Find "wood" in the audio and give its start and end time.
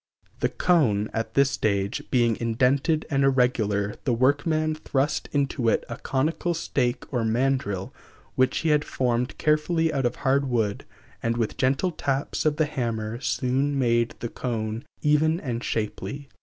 10.49-10.85